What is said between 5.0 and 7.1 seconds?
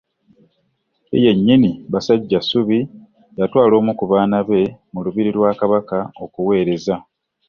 lubiri lwa Kabaka okuwereeza.